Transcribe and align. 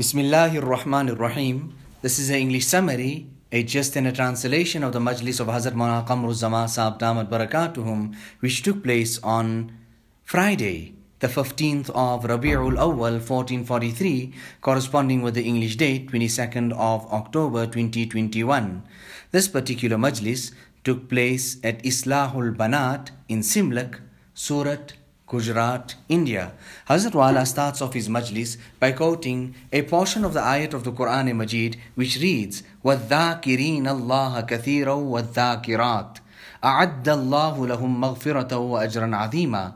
Bismillahir 0.00 0.62
Rahmanir 0.62 1.18
Rahim. 1.18 1.74
This 2.00 2.18
is 2.18 2.30
an 2.30 2.36
English 2.36 2.64
summary, 2.64 3.26
a 3.52 3.62
just 3.62 3.96
in 3.96 4.06
a 4.06 4.12
translation 4.12 4.82
of 4.82 4.94
the 4.94 4.98
Majlis 4.98 5.40
of 5.40 5.48
Hazrat 5.48 5.74
Maulana 5.74 6.06
Qamaruzzaman 6.06 6.70
Sahib 6.70 6.98
Damat 6.98 7.28
Barakatuhum, 7.28 8.16
which 8.38 8.62
took 8.62 8.82
place 8.82 9.18
on 9.22 9.76
Friday, 10.24 10.94
the 11.18 11.28
15th 11.28 11.90
of 11.90 12.24
Rabi'ul 12.24 12.78
Awwal 12.78 13.20
1443, 13.20 14.32
corresponding 14.62 15.20
with 15.20 15.34
the 15.34 15.44
English 15.44 15.76
date 15.76 16.10
22nd 16.10 16.72
of 16.72 17.04
October 17.12 17.66
2021. 17.66 18.82
This 19.32 19.48
particular 19.48 19.98
Majlis 19.98 20.52
took 20.82 21.10
place 21.10 21.58
at 21.62 21.84
Islahul 21.84 22.56
Banat 22.56 23.10
in 23.28 23.40
Simlak, 23.40 24.00
Surat, 24.32 24.94
Gujarat, 25.29 25.95
India. 26.07 26.53
Hazrat 26.87 27.15
Wala 27.15 27.45
starts 27.45 27.81
off 27.81 27.93
his 27.93 28.07
majlis 28.07 28.57
by 28.79 28.91
quoting 28.91 29.55
a 29.73 29.81
portion 29.81 30.23
of 30.23 30.33
the 30.33 30.39
ayat 30.39 30.73
of 30.73 30.83
the 30.83 30.91
Quran 30.91 31.35
Majid 31.35 31.77
which 31.95 32.17
reads, 32.21 32.61
وَالذَّاكِرِينَ 32.83 33.87
اللَّهَ 33.87 34.47
كَثِيرًا 34.47 34.93
وَالذَّاكِرَاتِ 34.93 36.19
أَعَدَّ 36.63 37.03
اللَّهُ 37.03 37.67
لَهُمْ 37.67 38.01
مَغْفِرَةً 38.01 38.51
وَأَجْرًا 38.53 39.15
عَظِيمًا 39.15 39.73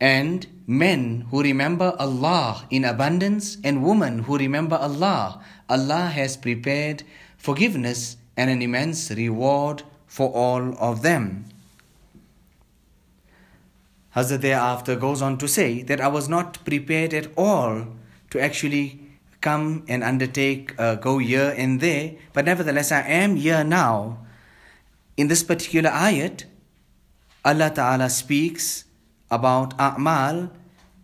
And 0.00 0.46
men 0.66 1.26
who 1.30 1.42
remember 1.42 1.94
Allah 1.98 2.66
in 2.70 2.84
abundance 2.84 3.58
and 3.64 3.82
women 3.82 4.20
who 4.20 4.38
remember 4.38 4.76
Allah, 4.76 5.42
Allah 5.68 6.06
has 6.06 6.36
prepared 6.36 7.04
forgiveness 7.36 8.16
and 8.36 8.48
an 8.48 8.62
immense 8.62 9.10
reward 9.10 9.82
for 10.06 10.30
all 10.32 10.74
of 10.78 11.02
them. 11.02 11.44
Hazrat 14.16 14.40
thereafter 14.40 14.96
goes 14.96 15.22
on 15.22 15.38
to 15.38 15.46
say 15.46 15.82
that 15.82 16.00
I 16.00 16.08
was 16.08 16.28
not 16.28 16.64
prepared 16.64 17.14
at 17.14 17.28
all 17.36 17.86
to 18.30 18.40
actually 18.40 19.00
come 19.40 19.84
and 19.88 20.02
undertake, 20.02 20.74
uh, 20.78 20.96
go 20.96 21.18
here 21.18 21.54
and 21.56 21.80
there, 21.80 22.16
but 22.32 22.44
nevertheless 22.44 22.92
I 22.92 23.02
am 23.02 23.36
here 23.36 23.64
now. 23.64 24.18
In 25.16 25.28
this 25.28 25.42
particular 25.42 25.90
ayat, 25.90 26.44
Allah 27.44 27.70
Ta'ala 27.70 28.10
speaks 28.10 28.84
about 29.30 29.76
A'mal, 29.78 30.50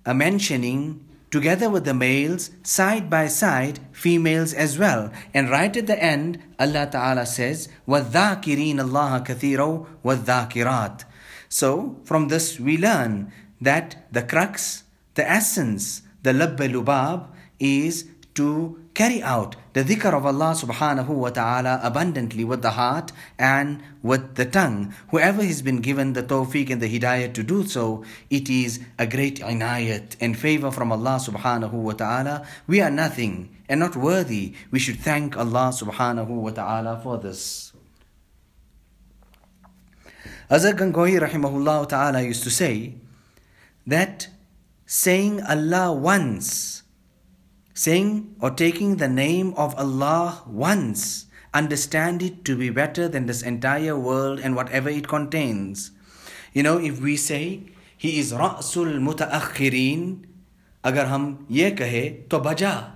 uh, 0.04 0.14
mentioning 0.14 1.06
together 1.30 1.68
with 1.70 1.84
the 1.84 1.94
males, 1.94 2.50
side 2.62 3.08
by 3.08 3.26
side, 3.26 3.80
females 3.92 4.52
as 4.52 4.78
well. 4.78 5.10
And 5.34 5.50
right 5.50 5.74
at 5.76 5.86
the 5.86 6.02
end, 6.02 6.42
Allah 6.58 6.88
Ta'ala 6.90 7.26
says, 7.26 7.68
وَالذَّاكِرِينَ 7.86 8.80
اللَّهَ 8.80 9.26
كَثِيرًا 9.26 9.86
وَالذَّاكِرَاتِ 10.04 11.04
so, 11.51 11.97
from 12.05 12.29
this 12.29 12.61
we 12.61 12.77
learn 12.77 13.33
that 13.59 14.07
the 14.09 14.23
crux, 14.23 14.85
the 15.15 15.29
essence, 15.29 16.01
the 16.23 16.31
labba 16.31 16.71
lubab 16.71 17.27
is 17.59 18.07
to 18.35 18.79
carry 18.93 19.21
out 19.21 19.57
the 19.73 19.83
dhikr 19.83 20.13
of 20.13 20.25
Allah 20.25 20.55
subhanahu 20.55 21.09
wa 21.09 21.29
ta'ala 21.29 21.81
abundantly 21.83 22.45
with 22.45 22.61
the 22.61 22.71
heart 22.71 23.11
and 23.37 23.83
with 24.01 24.35
the 24.35 24.45
tongue. 24.45 24.93
Whoever 25.09 25.43
has 25.43 25.61
been 25.61 25.81
given 25.81 26.13
the 26.13 26.23
tawfiq 26.23 26.69
and 26.69 26.81
the 26.81 26.87
hidayah 26.87 27.33
to 27.33 27.43
do 27.43 27.67
so, 27.67 28.05
it 28.29 28.49
is 28.49 28.79
a 28.97 29.05
great 29.05 29.41
inayat 29.41 30.15
and 30.21 30.39
favor 30.39 30.71
from 30.71 30.93
Allah 30.93 31.19
subhanahu 31.19 31.73
wa 31.73 31.91
ta'ala. 31.91 32.47
We 32.65 32.79
are 32.79 32.91
nothing 32.91 33.53
and 33.67 33.81
not 33.81 33.97
worthy. 33.97 34.53
We 34.71 34.79
should 34.79 35.01
thank 35.01 35.35
Allah 35.35 35.75
subhanahu 35.75 36.29
wa 36.29 36.51
ta'ala 36.51 37.01
for 37.03 37.17
this. 37.17 37.70
Hazrat 40.51 40.75
Gangohi 40.75 41.15
rahimahullah 41.17 41.87
ta'ala 41.87 42.21
used 42.23 42.43
to 42.43 42.49
say 42.51 42.95
that 43.87 44.27
saying 44.85 45.41
Allah 45.47 45.93
once, 45.93 46.83
saying 47.73 48.35
or 48.41 48.51
taking 48.51 48.97
the 48.97 49.07
name 49.07 49.53
of 49.55 49.73
Allah 49.79 50.43
once, 50.45 51.27
understand 51.53 52.21
it 52.21 52.43
to 52.43 52.57
be 52.57 52.69
better 52.69 53.07
than 53.07 53.27
this 53.27 53.41
entire 53.41 53.97
world 53.97 54.41
and 54.43 54.53
whatever 54.53 54.89
it 54.89 55.07
contains. 55.07 55.91
You 56.51 56.63
know, 56.63 56.77
if 56.77 56.99
we 56.99 57.15
say, 57.15 57.71
He 57.95 58.19
is 58.19 58.33
Ra'sul 58.33 58.99
Mutaakhirin, 58.99 60.25
agar 60.83 61.05
hum 61.05 61.45
ye 61.47 61.71
kahe, 61.71 62.27
to 62.27 62.39
baja, 62.39 62.91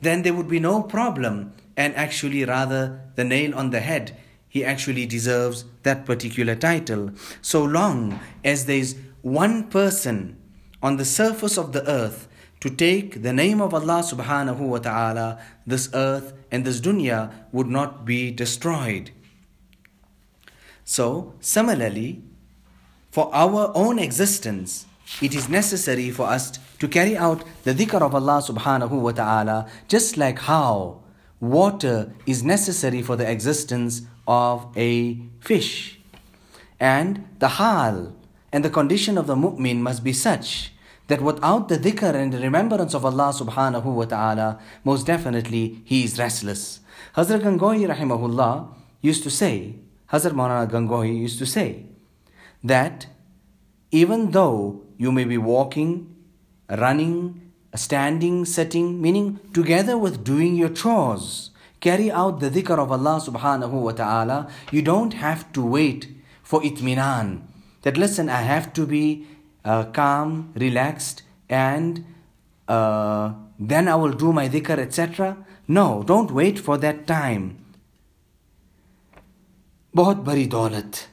then 0.00 0.22
there 0.22 0.34
would 0.34 0.48
be 0.48 0.58
no 0.58 0.82
problem 0.82 1.52
and 1.76 1.94
actually 1.94 2.44
rather 2.44 3.12
the 3.14 3.22
nail 3.22 3.54
on 3.54 3.70
the 3.70 3.78
head 3.78 4.16
he 4.48 4.64
actually 4.64 5.06
deserves 5.06 5.64
that 5.82 6.06
particular 6.06 6.54
title. 6.54 7.10
So 7.42 7.62
long 7.64 8.20
as 8.44 8.66
there 8.66 8.78
is 8.78 8.96
one 9.22 9.64
person 9.64 10.36
on 10.82 10.96
the 10.96 11.04
surface 11.04 11.58
of 11.58 11.72
the 11.72 11.88
earth 11.88 12.28
to 12.60 12.70
take 12.70 13.22
the 13.22 13.32
name 13.32 13.60
of 13.60 13.74
Allah 13.74 14.02
subhanahu 14.02 14.58
wa 14.58 14.78
ta'ala, 14.78 15.38
this 15.66 15.88
earth 15.94 16.32
and 16.50 16.64
this 16.64 16.80
dunya 16.80 17.32
would 17.52 17.68
not 17.68 18.04
be 18.04 18.30
destroyed. 18.30 19.10
So, 20.84 21.34
similarly, 21.40 22.22
for 23.10 23.30
our 23.34 23.70
own 23.74 23.98
existence, 23.98 24.86
it 25.20 25.34
is 25.34 25.48
necessary 25.48 26.10
for 26.10 26.26
us 26.26 26.58
to 26.78 26.88
carry 26.88 27.16
out 27.16 27.44
the 27.64 27.74
dhikr 27.74 28.00
of 28.00 28.14
Allah 28.14 28.42
subhanahu 28.42 28.90
wa 28.90 29.12
ta'ala, 29.12 29.68
just 29.88 30.16
like 30.16 30.40
how 30.40 31.00
water 31.40 32.12
is 32.26 32.42
necessary 32.42 33.02
for 33.02 33.16
the 33.16 33.30
existence 33.30 34.02
of 34.28 34.68
a 34.76 35.18
fish. 35.40 35.98
And 36.78 37.26
the 37.40 37.48
hal 37.48 38.14
and 38.52 38.64
the 38.64 38.70
condition 38.70 39.18
of 39.18 39.26
the 39.26 39.34
mu'min 39.34 39.78
must 39.78 40.04
be 40.04 40.12
such 40.12 40.72
that 41.08 41.22
without 41.22 41.68
the 41.68 41.78
dhikr 41.78 42.14
and 42.14 42.32
the 42.32 42.38
remembrance 42.38 42.94
of 42.94 43.04
Allah 43.04 43.32
subhanahu 43.32 43.84
wa 43.84 44.04
ta'ala, 44.04 44.60
most 44.84 45.06
definitely 45.06 45.80
he 45.84 46.04
is 46.04 46.18
restless. 46.18 46.80
Hazrat 47.16 47.40
Gangohi 47.40 47.88
rahimahullah 47.88 48.68
used 49.00 49.22
to 49.22 49.30
say, 49.30 49.74
Hazrat 50.12 50.32
Maulana 50.32 50.70
Gangohi 50.70 51.18
used 51.18 51.38
to 51.38 51.46
say, 51.46 51.86
that 52.62 53.06
even 53.90 54.32
though 54.32 54.82
you 54.98 55.10
may 55.10 55.24
be 55.24 55.38
walking, 55.38 56.14
running, 56.68 57.50
standing, 57.74 58.44
sitting, 58.44 59.00
meaning 59.00 59.40
together 59.54 59.96
with 59.96 60.22
doing 60.22 60.56
your 60.56 60.68
chores, 60.68 61.50
Carry 61.80 62.10
out 62.10 62.40
the 62.40 62.50
dhikr 62.50 62.78
of 62.78 62.90
Allah 62.90 63.20
subhanahu 63.20 63.70
wa 63.70 63.92
ta'ala. 63.92 64.50
You 64.72 64.82
don't 64.82 65.14
have 65.14 65.52
to 65.52 65.64
wait 65.64 66.08
for 66.42 66.60
itminan. 66.62 67.42
That 67.82 67.96
listen, 67.96 68.28
I 68.28 68.42
have 68.42 68.72
to 68.74 68.86
be 68.86 69.26
uh, 69.64 69.84
calm, 69.84 70.52
relaxed, 70.56 71.22
and 71.48 72.04
uh, 72.66 73.32
then 73.58 73.88
I 73.88 73.94
will 73.94 74.12
do 74.12 74.32
my 74.32 74.48
dhikr, 74.48 74.78
etc. 74.78 75.36
No, 75.68 76.02
don't 76.02 76.30
wait 76.32 76.58
for 76.58 76.78
that 76.78 77.06
time. 77.06 77.64
बहुत 79.94 80.24
बड़ी 80.24 80.46
दौलत 80.48 81.06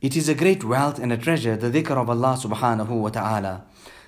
It 0.00 0.16
is 0.16 0.28
a 0.28 0.34
great 0.34 0.62
wealth 0.62 0.98
and 0.98 1.12
a 1.12 1.16
treasure, 1.16 1.56
the 1.56 1.70
dhikr 1.70 1.96
of 1.96 2.10
Allah 2.10 2.36
subhanahu 2.38 2.90
wa 2.90 3.08
ta'ala. 3.08 3.64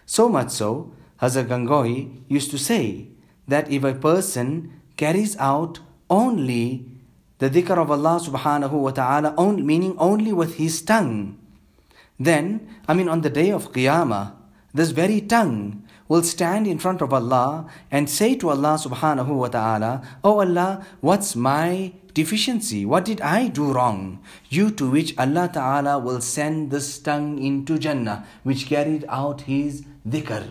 So 0.06 0.28
much 0.28 0.50
so, 0.50 0.92
Hazrat 1.20 1.48
Gangohi 1.48 2.22
used 2.28 2.50
to 2.50 2.58
say 2.58 3.08
that 3.48 3.70
if 3.70 3.82
a 3.84 3.94
person 3.94 4.77
carries 4.98 5.34
out 5.38 5.80
only 6.10 6.84
the 7.38 7.48
dhikr 7.48 7.78
of 7.78 7.90
Allah 7.90 8.20
subhanahu 8.20 8.72
wa 8.72 8.90
ta'ala, 8.90 9.32
meaning 9.56 9.94
only 9.96 10.32
with 10.32 10.56
his 10.56 10.82
tongue, 10.82 11.38
then, 12.18 12.66
I 12.88 12.94
mean, 12.94 13.08
on 13.08 13.20
the 13.20 13.30
day 13.30 13.50
of 13.50 13.72
Qiyamah, 13.72 14.34
this 14.74 14.90
very 14.90 15.20
tongue 15.20 15.84
will 16.08 16.22
stand 16.22 16.66
in 16.66 16.78
front 16.78 17.00
of 17.00 17.12
Allah 17.12 17.66
and 17.90 18.10
say 18.10 18.34
to 18.36 18.50
Allah 18.50 18.74
subhanahu 18.74 19.28
wa 19.28 19.48
ta'ala, 19.48 20.02
Oh 20.24 20.40
Allah, 20.40 20.84
what's 21.00 21.36
my 21.36 21.92
deficiency? 22.12 22.84
What 22.84 23.04
did 23.04 23.20
I 23.20 23.46
do 23.46 23.72
wrong? 23.72 24.18
Due 24.50 24.70
to 24.72 24.90
which 24.90 25.16
Allah 25.16 25.48
ta'ala 25.52 25.98
will 26.00 26.20
send 26.20 26.72
this 26.72 26.98
tongue 26.98 27.38
into 27.38 27.78
Jannah, 27.78 28.26
which 28.42 28.66
carried 28.66 29.04
out 29.08 29.42
his 29.42 29.84
dhikr. 30.06 30.50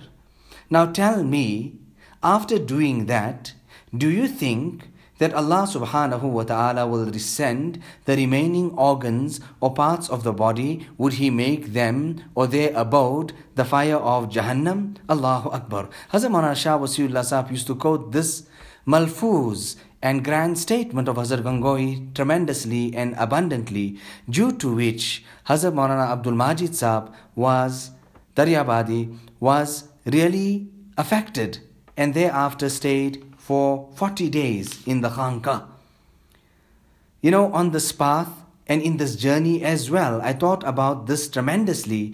Now 0.69 0.85
tell 0.85 1.23
me, 1.23 1.79
after 2.23 2.58
doing 2.59 3.08
that, 3.08 3.53
do 3.95 4.09
you 4.09 4.28
think 4.28 4.89
that 5.19 5.34
Allah 5.34 5.66
subhanahu 5.66 6.23
wa 6.23 6.43
ta'ala 6.43 6.85
will 6.85 7.05
resend 7.05 7.81
the 8.05 8.16
remaining 8.16 8.72
organs 8.72 9.39
or 9.61 9.73
parts 9.73 10.09
of 10.09 10.23
the 10.23 10.34
body? 10.34 10.87
Would 10.97 11.13
He 11.13 11.29
make 11.29 11.73
them 11.73 12.23
or 12.35 12.47
their 12.47 12.75
abode 12.75 13.34
the 13.55 13.66
fire 13.66 13.95
of 13.95 14.29
Jahannam? 14.29 14.97
Allahu 15.09 15.49
Akbar. 15.49 15.89
Hazrat 16.11 16.29
Maulana 16.31 16.55
Shah 16.55 16.78
Wasiullah 16.78 17.23
Sahib 17.25 17.51
used 17.51 17.67
to 17.67 17.75
quote 17.75 18.11
this 18.11 18.45
malfuz 18.85 19.78
and 20.01 20.23
grand 20.23 20.59
statement 20.59 21.07
of 21.07 21.16
Hazrat 21.16 21.41
Gangohi 21.41 22.13
tremendously 22.13 22.93
and 22.93 23.16
abundantly, 23.17 23.97
due 24.29 24.51
to 24.51 24.75
which 24.75 25.23
Hazrat 25.47 25.73
Maulana 25.73 26.11
Abdul 26.11 26.34
Majid 26.34 26.75
Sahib 26.75 27.13
was, 27.35 27.91
Daryabadi, 28.35 29.17
was 29.39 29.85
really 30.05 30.67
affected 30.97 31.59
and 31.97 32.13
thereafter 32.13 32.69
stayed 32.69 33.23
for 33.47 33.88
40 33.96 34.29
days 34.29 34.85
in 34.85 34.99
the 34.99 35.08
Khanka. 35.08 35.64
You 37.22 37.32
know, 37.32 37.53
on 37.53 37.72
this 37.72 37.94
path 37.94 38.28
and 38.67 38.82
in 38.82 38.97
this 38.97 39.16
journey 39.16 39.64
as 39.64 39.90
well, 39.90 40.22
I 40.22 40.34
thought 40.34 40.66
about 40.67 41.08
this 41.08 41.29
tremendously. 41.29 42.14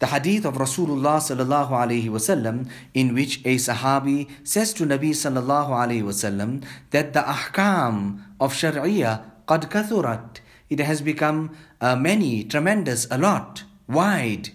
The 0.00 0.08
hadith 0.08 0.44
of 0.44 0.56
Rasulullah 0.60 1.24
sallallahu 1.24 1.70
alaihi 1.70 2.12
wasallam 2.12 2.68
in 2.92 3.14
which 3.14 3.40
a 3.46 3.56
sahabi 3.56 4.28
says 4.44 4.74
to 4.74 4.84
Nabi 4.84 5.16
sallallahu 5.16 5.72
alaihi 5.72 6.04
wasallam 6.04 6.62
that 6.90 7.14
the 7.14 7.20
ahkam 7.20 8.20
of 8.38 8.52
sharia 8.52 9.24
qad 9.48 9.70
kathurat 9.70 10.40
it 10.68 10.80
has 10.80 11.00
become 11.00 11.56
uh, 11.80 11.96
many 11.96 12.44
tremendous 12.44 13.06
a 13.10 13.16
lot 13.16 13.62
wide 13.88 14.50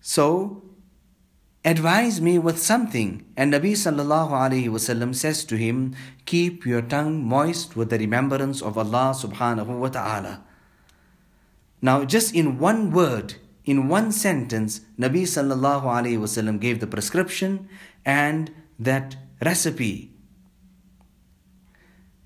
so 0.00 0.62
advise 1.64 2.20
me 2.20 2.38
with 2.38 2.58
something 2.58 3.24
and 3.36 3.52
Nabi 3.52 3.72
sallallahu 3.72 4.30
alaihi 4.30 4.68
wasallam 4.68 5.14
says 5.14 5.44
to 5.44 5.56
him 5.56 5.94
keep 6.24 6.66
your 6.66 6.82
tongue 6.82 7.24
moist 7.24 7.76
with 7.76 7.90
the 7.90 7.98
remembrance 7.98 8.60
of 8.60 8.76
Allah 8.76 9.14
subhanahu 9.14 9.78
wa 9.78 9.88
ta'ala 9.88 10.42
now 11.80 12.04
just 12.04 12.34
in 12.34 12.58
one 12.58 12.90
word 12.90 13.36
in 13.64 13.88
one 13.88 14.10
sentence, 14.10 14.80
Nabi 14.98 15.22
sallallahu 15.22 15.84
alaihi 15.84 16.18
wasallam 16.18 16.58
gave 16.60 16.80
the 16.80 16.86
prescription 16.86 17.68
and 18.04 18.50
that 18.78 19.16
recipe. 19.44 20.10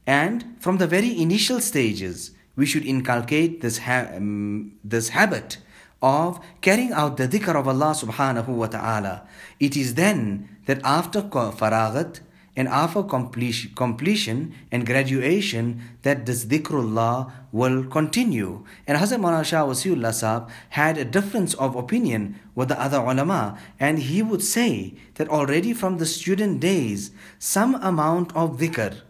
And 0.06 0.56
from 0.61 0.79
the 0.79 0.87
very 0.87 1.21
initial 1.21 1.61
stages, 1.61 2.31
we 2.55 2.65
should 2.65 2.87
inculcate 2.87 3.61
this, 3.61 3.79
ha- 3.79 4.09
um, 4.15 4.79
this 4.83 5.11
habit 5.11 5.59
of 6.03 6.41
carrying 6.61 6.93
out 6.93 7.17
the 7.17 7.29
dhikr 7.29 7.55
of 7.55 7.67
Allah 7.67 7.93
subhanahu 7.93 8.49
wa 8.49 8.67
ta'ala. 8.67 9.27
It 9.59 9.77
is 9.77 9.95
then 9.95 10.49
that 10.67 10.81
after 10.85 11.23
faragat, 11.23 12.21
and 12.57 12.69
after 12.69 13.03
completion, 13.03 14.55
and 14.73 14.87
graduation 14.87 15.83
that 16.03 16.25
this 16.25 16.47
dhikrullah 16.47 17.31
will 17.53 17.85
continue. 17.85 18.65
And 18.87 18.99
Hazrat 18.99 19.21
Maulana 19.21 19.45
Shah 19.45 19.67
Wasiullah 19.67 20.17
Sahab 20.17 20.49
had 20.71 20.97
a 20.97 21.05
difference 21.05 21.53
of 21.55 21.77
opinion 21.77 22.41
with 22.55 22.69
the 22.69 22.81
other 22.81 22.99
ulama 22.99 23.59
and 23.79 23.99
he 23.99 24.23
would 24.23 24.43
say 24.43 24.95
that 25.17 25.29
already 25.29 25.75
from 25.75 25.99
the 25.99 26.07
student 26.07 26.61
days 26.61 27.11
some 27.39 27.75
amount 27.77 28.35
of 28.35 28.57
dhikr, 28.57 29.03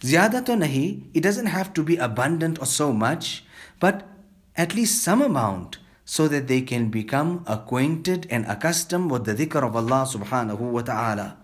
ziyada 0.00 0.44
to 0.46 0.52
nahi, 0.52 1.02
it 1.12 1.22
doesn't 1.22 1.46
have 1.46 1.74
to 1.74 1.82
be 1.82 1.96
abundant 1.96 2.60
or 2.60 2.66
so 2.66 2.92
much, 2.92 3.44
but 3.80 4.06
at 4.56 4.76
least 4.76 5.02
some 5.02 5.20
amount 5.20 5.78
so 6.05 6.27
that 6.27 6.47
they 6.47 6.61
can 6.61 6.89
become 6.89 7.43
acquainted 7.47 8.25
and 8.29 8.45
accustomed 8.45 9.11
with 9.11 9.25
the 9.25 9.35
dhikr 9.35 9.61
of 9.61 9.75
Allah 9.75 10.07
subhanahu 10.07 10.59
wa 10.59 10.81
ta'ala. 10.81 11.37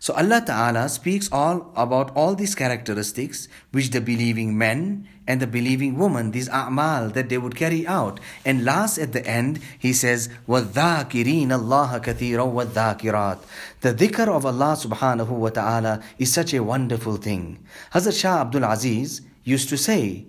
So 0.00 0.14
Allah 0.14 0.40
Ta'ala 0.40 0.88
speaks 0.88 1.28
all 1.30 1.70
about 1.76 2.10
all 2.16 2.34
these 2.34 2.54
characteristics 2.54 3.48
which 3.70 3.90
the 3.90 4.00
believing 4.00 4.56
men 4.56 5.06
and 5.28 5.42
the 5.42 5.46
believing 5.46 5.98
woman, 5.98 6.30
these 6.30 6.48
a'mal 6.48 7.12
that 7.12 7.28
they 7.28 7.36
would 7.36 7.54
carry 7.54 7.86
out. 7.86 8.18
And 8.46 8.64
last 8.64 8.96
at 8.96 9.12
the 9.12 9.20
end, 9.26 9.60
He 9.78 9.92
says, 9.92 10.30
وَالذَّاكِرِينَ 10.48 11.48
اللَّهَ 11.48 12.00
كَثِيرًا 12.00 12.48
وَالذَّاكِرَاتِ 12.48 13.38
The 13.82 13.92
dhikr 13.92 14.26
of 14.26 14.46
Allah 14.46 14.72
subhanahu 14.72 15.28
wa 15.28 15.50
ta'ala 15.50 16.02
is 16.18 16.32
such 16.32 16.54
a 16.54 16.64
wonderful 16.64 17.16
thing. 17.16 17.58
Hazrat 17.92 18.18
Shah 18.18 18.40
Abdul 18.40 18.64
Aziz 18.64 19.20
used 19.44 19.68
to 19.68 19.76
say 19.76 20.24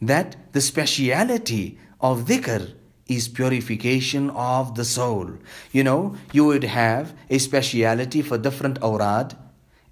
that 0.00 0.36
the 0.52 0.60
speciality 0.60 1.80
of 2.01 2.25
dhikr 2.25 2.73
is 3.07 3.27
purification 3.27 4.29
of 4.31 4.75
the 4.75 4.85
soul. 4.85 5.31
You 5.71 5.83
know, 5.83 6.15
you 6.31 6.45
would 6.45 6.63
have 6.63 7.13
a 7.29 7.37
speciality 7.37 8.21
for 8.21 8.37
different 8.37 8.79
awrad 8.81 9.37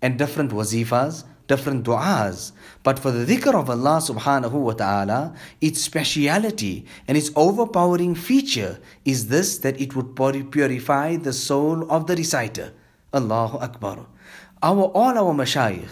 and 0.01 0.17
different 0.17 0.51
wazifas, 0.51 1.25
different 1.47 1.83
du'as. 1.83 2.51
But 2.83 2.97
for 2.99 3.11
the 3.11 3.25
dhikr 3.25 3.53
of 3.53 3.69
Allah 3.69 3.99
subhanahu 3.99 4.53
wa 4.53 4.73
ta'ala, 4.73 5.35
its 5.59 5.81
speciality 5.81 6.85
and 7.07 7.17
its 7.17 7.31
overpowering 7.35 8.15
feature 8.15 8.79
is 9.03 9.27
this 9.27 9.57
that 9.59 9.79
it 9.79 9.95
would 9.95 10.15
purify 10.15 11.17
the 11.17 11.33
soul 11.33 11.89
of 11.91 12.07
the 12.07 12.15
reciter. 12.15 12.73
Allahu 13.13 13.57
Akbar. 13.57 14.05
Our, 14.61 14.83
all 14.93 15.17
our 15.17 15.33
mashayikh, 15.33 15.89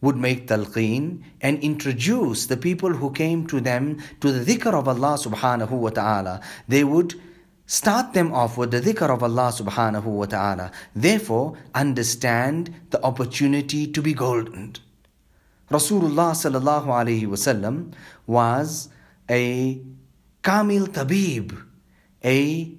would 0.00 0.16
make 0.16 0.46
talqeen 0.46 1.22
and 1.40 1.58
introduce 1.62 2.46
the 2.46 2.56
people 2.56 2.90
who 2.90 3.10
came 3.10 3.46
to 3.46 3.60
them 3.60 3.98
to 4.20 4.30
the 4.30 4.44
dhikr 4.44 4.74
of 4.74 4.86
Allah 4.88 5.16
subhanahu 5.18 5.70
wa 5.70 5.90
ta'ala. 5.90 6.40
They 6.68 6.84
would 6.84 7.14
start 7.66 8.12
them 8.12 8.32
off 8.32 8.56
with 8.58 8.70
the 8.70 8.80
dhikr 8.80 9.08
of 9.08 9.22
Allah 9.22 9.52
subhanahu 9.52 10.04
wa 10.04 10.26
ta'ala. 10.26 10.70
Therefore, 10.94 11.56
understand 11.74 12.74
the 12.90 13.02
opportunity 13.02 13.86
to 13.86 14.02
be 14.02 14.14
golden. 14.14 14.74
Rasulullah 15.70 16.30
sallallahu 16.32 16.86
alayhi 16.86 17.26
wasallam 17.26 17.92
was 18.26 18.88
a 19.28 19.80
Kamil 20.42 20.86
Tabib, 20.86 21.60
a 22.24 22.72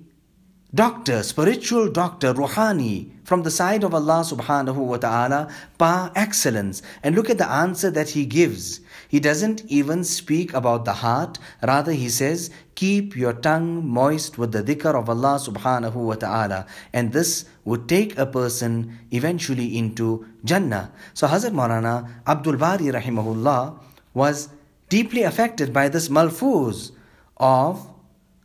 doctor, 0.74 1.22
spiritual 1.24 1.90
doctor, 1.92 2.34
Ruhani, 2.34 3.12
from 3.27 3.44
the 3.44 3.51
side 3.51 3.83
of 3.83 3.94
Allah 3.94 4.24
subhanahu 4.24 4.77
wa 4.77 4.95
ta'ala 4.95 5.51
par 5.77 6.13
excellence. 6.15 6.81
And 7.03 7.13
look 7.13 7.29
at 7.29 7.38
the 7.38 7.50
answer 7.51 7.91
that 7.91 8.12
he 8.12 8.25
gives. 8.25 8.79
He 9.09 9.19
doesn't 9.19 9.65
even 9.68 10.06
speak 10.06 10.53
about 10.53 10.85
the 10.85 10.94
heart, 11.03 11.38
rather, 11.62 11.91
he 11.91 12.07
says, 12.07 12.50
Keep 12.75 13.18
your 13.18 13.33
tongue 13.33 13.85
moist 13.85 14.38
with 14.38 14.53
the 14.53 14.63
dhikr 14.63 14.95
of 14.95 15.09
Allah 15.09 15.39
subhanahu 15.44 15.95
wa 15.95 16.15
ta'ala. 16.15 16.68
And 16.94 17.12
this 17.12 17.44
would 17.65 17.89
take 17.89 18.18
a 18.18 18.25
person 18.25 18.97
eventually 19.12 19.77
into 19.77 20.25
Jannah. 20.45 20.94
So 21.13 21.27
Hazrat 21.27 21.51
Maulana 21.51 22.07
Abdul 22.25 22.56
Bari 22.56 22.85
rahimahullah 22.85 23.77
was 24.13 24.47
deeply 24.88 25.24
affected 25.24 25.74
by 25.74 25.89
this 25.89 26.07
malfuz 26.07 26.91
of 27.35 27.89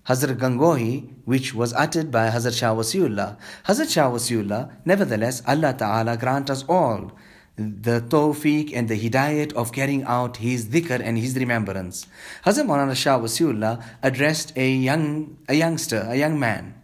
Hazrat 0.08 0.38
Gangohi, 0.38 1.11
which 1.24 1.54
was 1.54 1.72
uttered 1.74 2.10
by 2.10 2.28
Hazrat 2.28 2.58
Shah 2.58 2.74
Wasiullah. 2.74 3.36
Hazrat 3.66 3.90
Shah 3.90 4.10
Wasiullah, 4.10 4.70
nevertheless, 4.84 5.42
Allah 5.46 5.74
Ta'ala 5.76 6.16
grant 6.16 6.50
us 6.50 6.64
all 6.68 7.12
the 7.56 8.00
tawfiq 8.00 8.72
and 8.74 8.88
the 8.88 8.98
hidayat 8.98 9.52
of 9.52 9.72
carrying 9.72 10.04
out 10.04 10.38
his 10.38 10.66
dhikr 10.68 11.00
and 11.00 11.18
his 11.18 11.36
remembrance. 11.36 12.06
Hazrat 12.44 12.66
Maulana 12.66 12.96
Shah 12.96 13.18
Wasiullah 13.18 13.82
addressed 14.02 14.52
a 14.56 14.70
young, 14.72 15.36
a 15.48 15.54
youngster, 15.54 16.06
a 16.08 16.16
young 16.16 16.38
man 16.38 16.82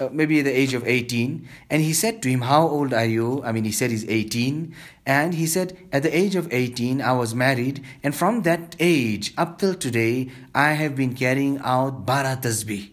uh, 0.00 0.08
maybe 0.12 0.38
at 0.40 0.44
the 0.44 0.52
age 0.52 0.74
of 0.74 0.86
18 0.86 1.48
and 1.70 1.82
he 1.82 1.92
said 1.92 2.22
to 2.22 2.28
him 2.28 2.42
how 2.42 2.68
old 2.68 2.92
are 2.92 3.04
you 3.06 3.42
i 3.44 3.52
mean 3.52 3.64
he 3.64 3.72
said 3.72 3.90
he's 3.90 4.08
18 4.08 4.74
and 5.06 5.34
he 5.34 5.46
said 5.46 5.76
at 5.92 6.02
the 6.02 6.16
age 6.16 6.34
of 6.34 6.52
18 6.52 7.00
i 7.00 7.12
was 7.12 7.34
married 7.34 7.82
and 8.02 8.14
from 8.14 8.42
that 8.42 8.76
age 8.78 9.32
up 9.36 9.58
till 9.58 9.74
today 9.74 10.30
i 10.54 10.72
have 10.72 10.94
been 10.94 11.14
carrying 11.14 11.58
out 11.60 12.04
bara 12.04 12.36
tasbih 12.36 12.90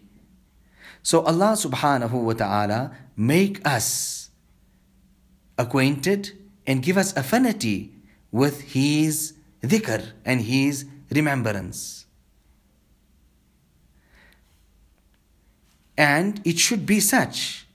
so 1.03 1.21
allah 1.21 1.53
subhanahu 1.53 2.23
wa 2.29 2.33
ta'ala 2.33 2.91
make 3.15 3.61
us 3.67 4.29
acquainted 5.57 6.31
and 6.65 6.81
give 6.81 6.97
us 6.97 7.15
affinity 7.15 7.93
with 8.31 8.73
his 8.73 9.33
dhikr 9.61 10.11
and 10.25 10.41
his 10.41 10.85
remembrance 11.11 12.03
And 15.97 16.41
it 16.43 16.59
should 16.59 16.85
be 16.85 16.99
such 16.99 17.67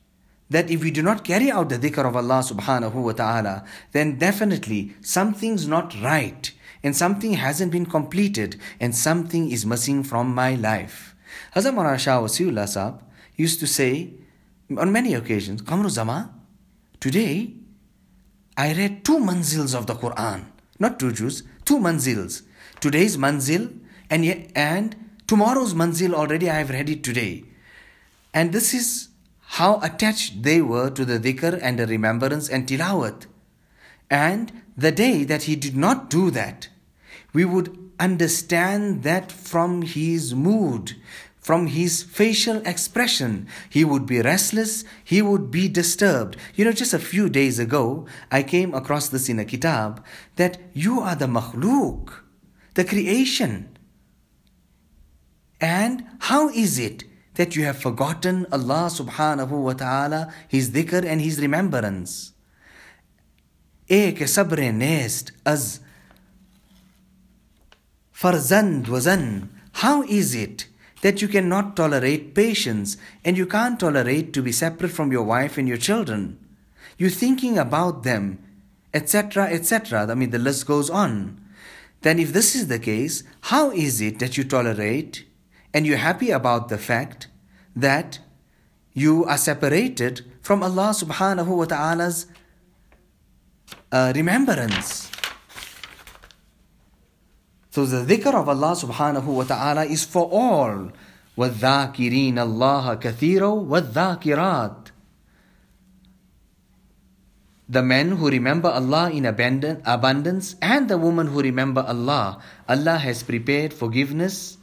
that 0.51 0.71
if 0.71 0.83
we 0.83 0.91
do 0.91 1.03
not 1.03 1.25
carry 1.25 1.51
out 1.51 1.69
the 1.69 1.79
dhikr 1.79 2.05
of 2.05 2.17
Allah 2.17 2.43
subhanahu 2.43 2.95
wa 2.95 3.13
ta'ala, 3.13 3.65
then 3.93 4.19
definitely 4.19 4.95
something's 5.01 5.69
not 5.69 5.95
right 6.03 6.51
and 6.83 6.97
something 6.97 7.35
hasn't 7.35 7.73
been 7.73 7.87
completed 7.87 8.57
and 8.81 8.95
something 8.95 9.51
is 9.51 9.67
missing 9.67 10.03
from 10.03 10.35
my 10.35 10.55
life. 10.55 11.15
Hazrat 11.55 11.75
Maulana 11.75 12.23
Wasiullah 12.23 12.65
Sahab 12.65 13.01
used 13.39 13.61
to 13.61 13.67
say 13.67 14.13
on 14.77 14.93
many 14.93 15.15
occasions, 15.15 15.63
Qamaruzzaman, 15.63 16.29
today 17.01 17.55
I 18.57 18.75
read 18.75 19.05
two 19.05 19.19
manzils 19.19 19.75
of 19.75 19.87
the 19.87 19.95
Quran, 19.95 20.47
not 20.79 20.99
two 20.99 21.13
juz, 21.13 21.45
two 21.65 21.79
manzils. 21.79 22.43
Today's 22.81 23.17
manzil 23.17 23.79
and, 24.11 24.51
and 24.55 24.97
tomorrow's 25.27 25.73
manzil 25.73 26.13
already 26.13 26.51
I 26.51 26.59
have 26.59 26.71
read 26.71 26.91
it 26.91 27.03
today. 27.03 27.45
And 28.35 28.53
this 28.53 28.75
is 28.75 29.09
how 29.41 29.81
attached 29.81 30.43
they 30.43 30.61
were 30.61 30.91
to 30.91 31.05
the 31.05 31.19
dhikr 31.19 31.59
and 31.63 31.79
the 31.79 31.87
remembrance 31.87 32.49
and 32.49 32.67
tilawat. 32.67 33.27
And 34.11 34.63
the 34.77 34.93
day 34.93 35.25
that 35.25 35.45
he 35.45 35.57
did 35.57 35.77
not 35.77 36.11
do 36.11 36.31
that, 36.33 36.69
we 37.33 37.45
would 37.45 37.77
understand 38.01 39.03
that 39.03 39.31
from 39.33 39.83
his 39.83 40.35
mood, 40.35 40.97
from 41.49 41.69
his 41.69 42.03
facial 42.03 42.59
expression, 42.67 43.49
he 43.71 43.83
would 43.83 44.05
be 44.05 44.21
restless, 44.21 44.85
he 45.03 45.23
would 45.23 45.51
be 45.51 45.67
disturbed. 45.67 46.37
You 46.55 46.67
know, 46.67 46.73
just 46.73 46.93
a 46.93 46.99
few 46.99 47.31
days 47.31 47.59
ago, 47.59 48.05
I 48.31 48.43
came 48.43 48.75
across 48.75 49.09
this 49.09 49.31
in 49.31 49.39
a 49.39 49.47
kitab 49.47 50.05
that 50.37 50.61
you 50.75 51.01
are 51.01 51.15
the 51.15 51.25
makhluk, 51.25 52.11
the 52.75 52.85
creation. 52.85 53.79
And 55.59 56.05
how 56.19 56.51
is 56.51 56.79
it 56.79 57.05
that 57.37 57.57
you 57.57 57.65
have 57.65 57.79
forgotten 57.79 58.45
Allah 58.53 58.91
subhanahu 58.93 59.49
wa 59.49 59.73
ta'ala, 59.73 60.31
His 60.49 60.69
dhikr 60.73 61.03
and 61.03 61.23
His 61.23 61.41
remembrance? 61.41 62.35
Ek 63.89 64.29
sabre 64.29 64.71
nest 64.71 65.33
az 65.47 65.81
farzand 68.13 68.85
wazan. 68.89 69.49
How 69.73 70.03
is 70.03 70.35
it 70.35 70.69
that 71.03 71.23
you 71.23 71.29
cannot 71.29 71.77
tolerate 71.77 72.35
patience 72.35 72.97
and 73.25 73.37
you 73.37 73.47
can't 73.47 73.79
tolerate 73.79 74.33
to 74.33 74.43
be 74.43 74.53
separate 74.53 74.91
from 74.91 75.13
your 75.13 75.23
wife 75.23 75.59
and 75.59 75.69
your 75.69 75.77
children. 75.77 76.39
You're 76.97 77.11
thinking 77.11 77.59
about 77.59 78.03
them, 78.03 78.39
etc., 78.93 79.45
etc. 79.45 80.07
I 80.11 80.15
mean, 80.15 80.31
the 80.31 80.39
list 80.39 80.67
goes 80.67 80.91
on. 80.91 81.41
Then, 82.03 82.19
if 82.19 82.33
this 82.33 82.55
is 82.55 82.69
the 82.69 82.79
case, 82.79 83.23
how 83.43 83.71
is 83.71 84.01
it 84.01 84.19
that 84.19 84.37
you 84.37 84.45
tolerate 84.45 85.25
and 85.75 85.87
you're 85.87 85.99
happy 85.99 86.31
about 86.31 86.69
the 86.69 86.79
fact 86.79 87.29
that 87.75 88.19
you 88.93 89.25
are 89.25 89.39
separated 89.39 90.25
from 90.43 90.63
Allah 90.63 90.91
subhanahu 90.91 91.47
wa 91.47 91.65
ta'ala's 91.65 92.27
uh, 93.93 94.13
remembrance? 94.15 95.11
So 97.72 97.86
the 97.86 98.06
dhikr 98.06 98.34
of 98.34 98.48
Allah 98.48 98.76
subhanahu 98.78 99.26
wa 99.26 99.44
ta'ala 99.44 99.86
is 99.86 100.06
for 100.06 100.30
all. 100.30 100.92
وَالذَّاكِرِينَ 101.38 102.38
اللَّهَ 102.38 103.02
كَثِيرًا 103.02 103.66
وَالذَّاكِرَاتِ 103.66 104.92
The 107.68 107.82
men 107.82 108.12
who 108.12 108.30
remember 108.30 108.70
Allah 108.70 109.10
in 109.10 109.26
abundance 109.26 110.56
and 110.62 110.88
the 110.88 110.98
women 111.00 111.28
who 111.28 111.42
remember 111.42 111.82
Allah, 111.82 112.38
Allah 112.70 112.98
has 112.98 113.24
prepared 113.24 113.74
forgiveness 113.74 114.58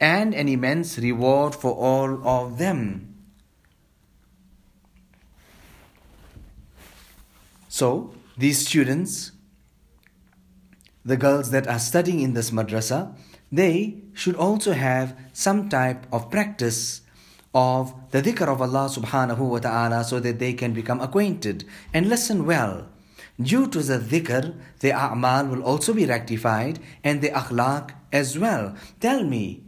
and 0.00 0.34
an 0.34 0.48
immense 0.48 0.98
reward 0.98 1.54
for 1.54 1.72
all 1.72 2.26
of 2.26 2.58
them. 2.58 3.14
So, 7.68 8.14
these 8.36 8.66
students 8.66 9.32
the 11.03 11.17
girls 11.17 11.51
that 11.51 11.67
are 11.67 11.79
studying 11.79 12.19
in 12.19 12.33
this 12.33 12.51
madrasa, 12.51 13.15
they 13.51 14.01
should 14.13 14.35
also 14.35 14.73
have 14.73 15.17
some 15.33 15.69
type 15.69 16.05
of 16.11 16.29
practice 16.29 17.01
of 17.53 17.93
the 18.11 18.21
dhikr 18.21 18.47
of 18.47 18.61
Allah 18.61 18.87
subhanahu 18.87 19.39
wa 19.39 19.59
ta'ala 19.59 20.03
so 20.03 20.19
that 20.19 20.39
they 20.39 20.53
can 20.53 20.73
become 20.73 21.01
acquainted 21.01 21.65
and 21.93 22.07
listen 22.07 22.45
well. 22.45 22.87
Due 23.41 23.67
to 23.67 23.79
the 23.79 23.97
dhikr, 23.97 24.55
the 24.79 24.91
a'mal 24.91 25.49
will 25.49 25.63
also 25.63 25.93
be 25.93 26.05
rectified 26.05 26.79
and 27.03 27.21
the 27.21 27.29
akhlaq 27.29 27.91
as 28.13 28.37
well. 28.37 28.75
Tell 28.99 29.23
me, 29.23 29.63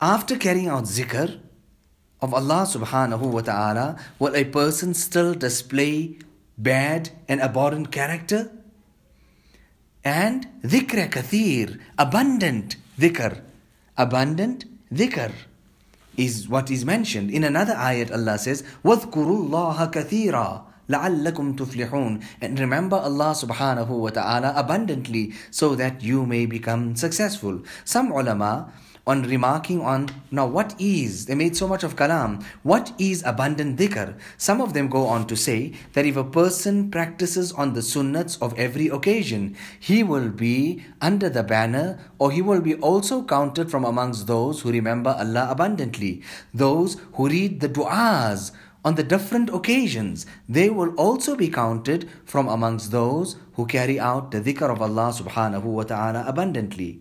after 0.00 0.36
carrying 0.36 0.68
out 0.68 0.84
zikr 0.84 1.40
of 2.22 2.32
Allah 2.32 2.64
subhanahu 2.64 3.20
wa 3.20 3.40
ta'ala, 3.40 3.98
will 4.18 4.34
a 4.34 4.44
person 4.44 4.94
still 4.94 5.34
display 5.34 6.16
bad 6.56 7.10
and 7.28 7.42
abhorrent 7.42 7.92
character? 7.92 8.50
and 10.03 10.47
dhikr 10.63 11.09
kathir, 11.09 11.79
abundant 11.97 12.75
dhikr. 12.97 13.41
Abundant 13.97 14.65
dhikr 14.91 15.31
is 16.17 16.47
what 16.47 16.71
is 16.71 16.85
mentioned. 16.85 17.31
In 17.31 17.43
another 17.43 17.73
ayat, 17.73 18.11
Allah 18.11 18.37
says, 18.37 18.63
وَاذْكُرُوا 18.83 19.49
اللَّهَ 19.49 19.91
كَثِيرًا 19.91 20.65
لَعَلَّكُمْ 20.89 21.55
تُفْلِحُونَ 21.55 22.23
And 22.41 22.59
remember 22.59 22.97
Allah 22.97 23.31
subhanahu 23.31 23.89
wa 23.89 24.09
ta'ala 24.09 24.53
abundantly 24.55 25.33
so 25.51 25.75
that 25.75 26.01
you 26.01 26.25
may 26.25 26.45
become 26.45 26.95
successful. 26.95 27.61
Some 27.85 28.11
ulama 28.11 28.71
on 29.06 29.22
remarking 29.22 29.80
on 29.82 30.08
now 30.30 30.46
what 30.46 30.74
is 30.78 31.26
they 31.26 31.34
made 31.34 31.56
so 31.56 31.68
much 31.68 31.84
of 31.84 31.94
kalam 31.96 32.42
what 32.62 32.92
is 32.98 33.22
abundant 33.26 33.78
dhikr 33.78 34.14
some 34.38 34.60
of 34.60 34.72
them 34.72 34.88
go 34.88 35.06
on 35.06 35.26
to 35.26 35.36
say 35.36 35.72
that 35.92 36.06
if 36.06 36.16
a 36.16 36.24
person 36.24 36.90
practices 36.90 37.52
on 37.52 37.74
the 37.74 37.80
sunnats 37.80 38.40
of 38.40 38.58
every 38.58 38.88
occasion 38.88 39.54
he 39.78 40.02
will 40.02 40.30
be 40.30 40.82
under 41.00 41.28
the 41.28 41.42
banner 41.42 41.98
or 42.18 42.30
he 42.32 42.40
will 42.40 42.60
be 42.60 42.74
also 42.76 43.22
counted 43.22 43.70
from 43.70 43.84
amongst 43.84 44.26
those 44.26 44.62
who 44.62 44.72
remember 44.72 45.14
allah 45.18 45.48
abundantly 45.50 46.22
those 46.54 46.96
who 47.14 47.28
read 47.28 47.60
the 47.60 47.68
du'as 47.68 48.52
on 48.84 48.96
the 48.96 49.02
different 49.02 49.48
occasions, 49.48 50.26
they 50.46 50.68
will 50.68 50.94
also 50.96 51.34
be 51.34 51.48
counted 51.48 52.06
from 52.26 52.46
amongst 52.48 52.90
those 52.90 53.36
who 53.54 53.64
carry 53.64 53.98
out 53.98 54.30
the 54.30 54.42
dhikr 54.42 54.70
of 54.70 54.82
Allah 54.82 55.08
subhanahu 55.10 55.64
wa 55.64 55.84
ta'ala 55.84 56.24
abundantly. 56.26 57.00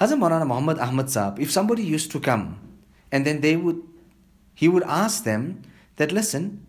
Hazrat 0.00 0.18
Maulana 0.18 0.46
Muhammad 0.46 0.78
Ahmad 0.78 1.06
Saab, 1.06 1.38
if 1.38 1.50
somebody 1.50 1.84
used 1.84 2.10
to 2.10 2.20
come 2.20 2.58
and 3.12 3.24
then 3.24 3.40
they 3.40 3.56
would, 3.56 3.80
he 4.54 4.68
would 4.68 4.82
ask 4.84 5.24
them 5.24 5.62
that, 5.96 6.10
listen, 6.10 6.66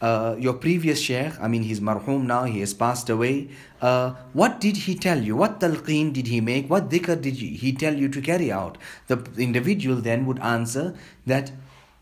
uh, 0.00 0.34
your 0.38 0.54
previous 0.54 1.00
sheikh, 1.00 1.32
I 1.40 1.48
mean, 1.48 1.62
he's 1.62 1.80
marhum 1.80 2.24
now, 2.24 2.44
he 2.44 2.60
has 2.60 2.72
passed 2.72 3.10
away. 3.10 3.50
Uh, 3.82 4.14
what 4.32 4.60
did 4.60 4.76
he 4.76 4.94
tell 4.94 5.20
you? 5.20 5.36
What 5.36 5.60
talqeen 5.60 6.12
did 6.12 6.28
he 6.28 6.40
make? 6.40 6.70
What 6.70 6.88
dhikr 6.88 7.20
did 7.20 7.34
he 7.34 7.72
tell 7.72 7.94
you 7.94 8.08
to 8.08 8.20
carry 8.20 8.50
out? 8.50 8.78
The 9.08 9.22
individual 9.36 9.96
then 9.96 10.24
would 10.26 10.38
answer 10.38 10.94
that 11.26 11.52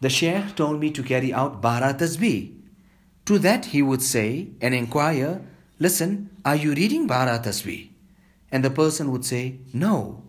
the 0.01 0.11
sheikh 0.11 0.55
told 0.55 0.81
me 0.81 0.91
to 0.93 1.03
carry 1.03 1.33
out 1.33 1.61
bara 1.61 1.95
tasbih. 1.95 2.55
To 3.27 3.39
that 3.41 3.67
he 3.67 3.83
would 3.83 4.03
say 4.03 4.49
and 4.61 4.75
inquire, 4.75 5.41
listen, 5.79 6.31
are 6.45 6.57
you 6.57 6.75
reading 6.75 7.07
bara 7.07 7.39
tasbih? 7.39 7.89
And 8.53 8.65
the 8.65 8.71
person 8.71 9.11
would 9.11 9.25
say, 9.25 9.59
no. 9.73 10.23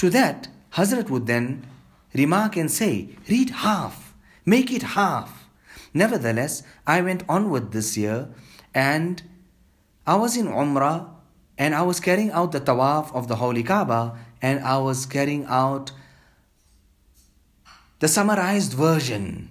To 0.00 0.08
that, 0.08 0.48
Hazrat 0.72 1.10
would 1.10 1.26
then 1.26 1.66
remark 2.14 2.56
and 2.56 2.70
say, 2.70 3.10
Read 3.28 3.50
half, 3.50 4.14
make 4.46 4.72
it 4.72 4.96
half. 4.96 5.46
Nevertheless, 5.92 6.62
I 6.86 7.02
went 7.02 7.22
onward 7.28 7.72
this 7.72 7.98
year 7.98 8.30
and 8.72 9.22
I 10.06 10.14
was 10.14 10.38
in 10.38 10.46
Umrah 10.46 11.10
and 11.58 11.74
I 11.74 11.82
was 11.82 12.00
carrying 12.00 12.30
out 12.30 12.52
the 12.52 12.62
tawaf 12.62 13.14
of 13.14 13.28
the 13.28 13.36
Holy 13.36 13.62
Kaaba 13.62 14.16
and 14.40 14.64
I 14.64 14.78
was 14.78 15.04
carrying 15.04 15.44
out 15.44 15.92
the 17.98 18.08
summarized 18.08 18.72
version 18.72 19.50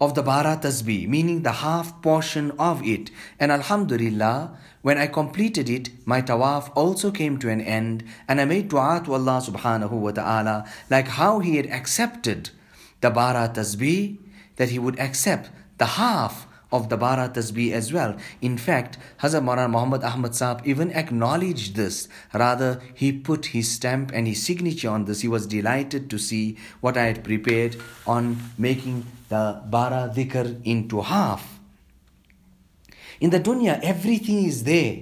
of 0.00 0.14
the 0.14 0.22
Bara 0.22 0.58
Tasbih, 0.60 1.08
meaning 1.08 1.42
the 1.42 1.52
half 1.52 2.00
portion 2.02 2.52
of 2.58 2.82
it. 2.82 3.10
And 3.38 3.52
Alhamdulillah, 3.52 4.56
when 4.82 4.98
I 4.98 5.06
completed 5.06 5.68
it, 5.68 5.90
my 6.06 6.22
tawaf 6.22 6.70
also 6.74 7.10
came 7.10 7.38
to 7.38 7.50
an 7.50 7.60
end, 7.60 8.04
and 8.26 8.40
I 8.40 8.44
made 8.44 8.68
dua 8.68 9.02
to 9.04 9.14
Allah 9.14 9.42
subhanahu 9.44 9.90
wa 9.90 10.10
ta'ala, 10.10 10.66
like 10.88 11.08
how 11.08 11.40
He 11.40 11.56
had 11.56 11.66
accepted 11.66 12.50
the 13.00 13.10
Bara 13.10 13.50
Tasbih, 13.54 14.18
that 14.56 14.70
He 14.70 14.78
would 14.78 14.98
accept 14.98 15.50
the 15.78 15.86
half 15.86 16.47
of 16.70 16.88
the 16.88 16.96
Bara 16.96 17.28
Tasbih 17.28 17.72
as 17.72 17.92
well. 17.92 18.16
In 18.40 18.58
fact, 18.58 18.98
Hazrat 19.20 19.42
Maulana 19.42 19.70
Muhammad 19.70 20.04
Ahmad 20.04 20.32
Saab 20.32 20.66
even 20.66 20.90
acknowledged 20.92 21.76
this. 21.76 22.08
Rather, 22.34 22.80
he 22.94 23.12
put 23.12 23.46
his 23.46 23.70
stamp 23.70 24.10
and 24.12 24.26
his 24.26 24.42
signature 24.42 24.90
on 24.90 25.06
this. 25.06 25.22
He 25.22 25.28
was 25.28 25.46
delighted 25.46 26.10
to 26.10 26.18
see 26.18 26.58
what 26.80 26.96
I 26.96 27.04
had 27.04 27.24
prepared 27.24 27.76
on 28.06 28.38
making 28.58 29.06
the 29.28 29.62
Bara 29.66 30.12
Dhikr 30.14 30.60
into 30.64 31.00
half. 31.00 31.58
In 33.20 33.30
the 33.30 33.40
dunya, 33.40 33.80
everything 33.82 34.44
is 34.44 34.64
there. 34.64 35.00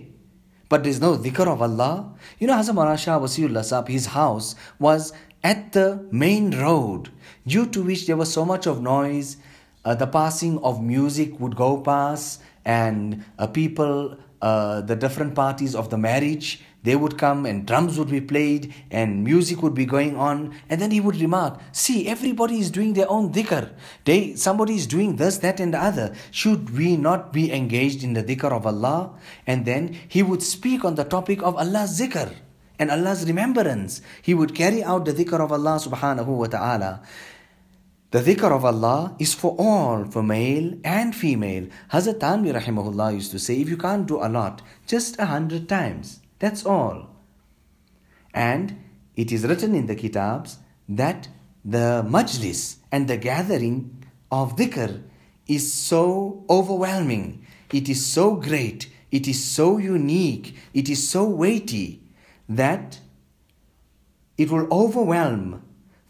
But 0.69 0.83
there's 0.83 1.01
no 1.01 1.17
dhikr 1.17 1.47
of 1.47 1.63
Allah. 1.63 2.15
You 2.39 2.47
know, 2.47 2.55
Hazrat 2.55 2.75
Maulana 2.75 2.99
Shah 2.99 3.21
Wasiullah 3.21 3.61
Saab, 3.61 3.89
his 3.89 4.07
house 4.07 4.57
was 4.79 5.13
at 5.45 5.73
the 5.73 6.07
main 6.11 6.51
road, 6.59 7.11
due 7.47 7.67
to 7.67 7.83
which 7.83 8.07
there 8.07 8.17
was 8.17 8.33
so 8.33 8.45
much 8.45 8.67
of 8.67 8.83
noise 8.83 9.37
uh, 9.87 9.95
the 9.95 10.07
passing 10.07 10.59
of 10.59 10.83
music 10.83 11.39
would 11.39 11.55
go 11.55 11.81
past 11.81 12.43
and 12.65 13.25
uh, 13.39 13.47
people 13.47 14.19
uh, 14.43 14.81
the 14.83 14.97
different 14.97 15.35
parties 15.35 15.75
of 15.75 15.89
the 15.89 15.97
marriage 15.97 16.61
they 16.87 16.95
would 16.95 17.19
come 17.19 17.47
and 17.47 17.67
drums 17.67 17.99
would 17.99 18.11
be 18.11 18.21
played 18.21 18.73
and 18.93 19.25
music 19.25 19.61
would 19.61 19.75
be 19.75 19.85
going 19.85 20.17
on. 20.17 20.55
And 20.71 20.81
then 20.81 20.93
he 20.93 21.01
would 21.01 21.17
remark 21.17 21.59
see 21.73 22.07
everybody 22.07 22.61
is 22.61 22.71
doing 22.71 22.93
their 22.93 23.11
own 23.11 23.33
dhikr. 23.33 23.73
They 24.05 24.37
somebody 24.37 24.77
is 24.77 24.87
doing 24.87 25.17
this 25.17 25.39
that 25.39 25.59
and 25.59 25.75
the 25.75 25.83
other. 25.83 26.15
Should 26.31 26.71
we 26.79 26.97
not 26.97 27.33
be 27.33 27.53
engaged 27.53 28.05
in 28.05 28.13
the 28.13 28.23
dhikr 28.23 28.53
of 28.53 28.67
allah? 28.67 29.19
And 29.49 29.67
then 29.67 29.99
he 30.07 30.23
would 30.23 30.45
speak 30.45 30.85
on 30.85 30.95
the 30.95 31.03
topic 31.03 31.43
of 31.43 31.57
allah's 31.57 31.99
dhikr 31.99 32.33
and 32.79 32.91
allah's 32.91 33.27
remembrance. 33.27 34.01
He 34.23 34.35
would 34.35 34.55
carry 34.55 34.85
out 34.85 35.07
the 35.07 35.13
dhikr 35.13 35.41
of 35.41 35.51
allah 35.51 35.81
subhanahu 35.83 36.27
wa 36.27 36.47
ta'ala 36.47 37.03
the 38.11 38.21
dhikr 38.21 38.51
of 38.53 38.65
Allah 38.65 39.17
is 39.19 39.35
for 39.35 39.57
all, 39.59 40.05
for 40.05 40.23
male 40.23 40.75
and 40.85 41.15
female. 41.15 41.67
Hazrat 41.93 42.21
Thanvi 42.21 42.53
rahimahullah 42.59 43.15
used 43.15 43.33
to 43.33 43.39
say, 43.39 43.61
if 43.61 43.69
you 43.69 43.77
can't 43.77 44.07
do 44.07 44.23
a 44.23 44.29
lot, 44.29 44.63
just 44.87 45.19
a 45.19 45.27
hundred 45.27 45.69
times. 45.69 46.21
That's 46.39 46.65
all. 46.65 47.11
And 48.33 48.79
it 49.17 49.33
is 49.33 49.45
written 49.45 49.75
in 49.75 49.87
the 49.87 49.97
kitabs 49.97 50.59
that 50.89 51.29
the 51.65 52.07
majlis 52.09 52.77
and 52.93 53.09
the 53.09 53.17
gathering 53.17 54.05
of 54.31 54.57
dhikr 54.57 55.03
is 55.49 55.73
so 55.73 56.45
overwhelming. 56.49 57.45
It 57.73 57.89
is 57.89 58.07
so 58.07 58.37
great. 58.37 58.89
It 59.11 59.27
is 59.27 59.43
so 59.45 59.79
unique. 59.79 60.55
It 60.75 60.89
is 60.89 61.09
so 61.09 61.25
weighty 61.25 62.03
that 62.49 63.01
it 64.39 64.51
will 64.51 64.69
overwhelm 64.71 65.63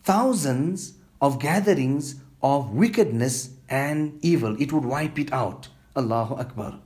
thousands 0.03 0.96
of 1.21 1.39
gatherings 1.39 2.17
of 2.43 2.71
wickedness 2.71 3.51
and 3.69 4.19
evil. 4.23 4.61
It 4.61 4.73
would 4.73 4.85
wipe 4.85 5.19
it 5.19 5.33
out. 5.33 5.69
Allahu 5.97 6.35
Akbar. 6.35 6.79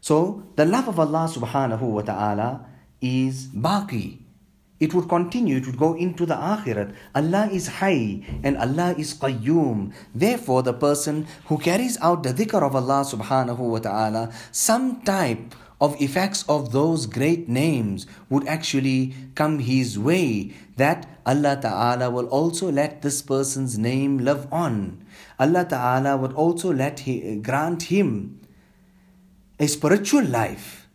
So 0.00 0.42
the 0.56 0.64
love 0.64 0.88
of 0.88 0.98
Allah 0.98 1.28
subhanahu 1.30 1.82
wa 1.82 2.02
ta'ala 2.02 2.66
is 3.00 3.46
baqi. 3.48 4.22
it 4.82 4.92
would 4.94 5.08
continue, 5.08 5.58
it 5.58 5.66
would 5.66 5.78
go 5.78 5.94
into 5.94 6.26
the 6.26 6.34
akhirat. 6.34 6.92
Allah 7.14 7.48
is 7.52 7.68
Hayy 7.78 8.26
and 8.42 8.58
Allah 8.58 8.96
is 8.98 9.14
Qayyum. 9.14 9.92
Therefore, 10.12 10.64
the 10.64 10.74
person 10.74 11.28
who 11.46 11.56
carries 11.56 11.96
out 12.02 12.24
the 12.24 12.34
dhikr 12.34 12.60
of 12.60 12.74
Allah 12.74 13.06
subhanahu 13.06 13.58
wa 13.62 13.78
ta'ala, 13.78 14.32
some 14.50 15.00
type 15.02 15.54
of 15.82 16.00
effects 16.00 16.44
of 16.48 16.70
those 16.70 17.06
great 17.06 17.48
names 17.48 18.06
would 18.30 18.46
actually 18.46 19.12
come 19.34 19.58
his 19.58 19.98
way 19.98 20.54
that 20.76 21.08
Allah 21.26 21.58
Ta'ala 21.60 22.08
will 22.08 22.26
also 22.30 22.70
let 22.70 23.02
this 23.02 23.20
person's 23.20 23.76
name 23.76 24.18
live 24.18 24.46
on. 24.52 25.02
Allah 25.40 25.66
Ta'ala 25.66 26.16
would 26.16 26.32
also 26.34 26.72
let 26.72 27.00
he, 27.00 27.34
grant 27.42 27.90
him 27.90 28.38
a 29.58 29.66
spiritual 29.66 30.22
life. 30.22 30.86